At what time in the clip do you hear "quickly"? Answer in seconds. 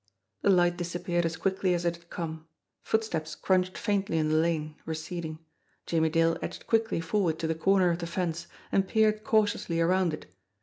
1.37-1.75, 6.65-6.99